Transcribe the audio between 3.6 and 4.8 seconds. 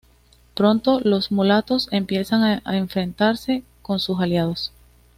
con sus aliados.